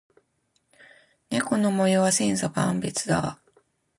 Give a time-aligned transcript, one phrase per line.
[1.29, 3.39] 猫の模様は千差万別だ。